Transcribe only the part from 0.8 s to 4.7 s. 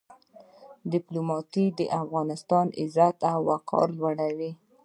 ډيپلومات د وطن عزت او وقار لوړوي.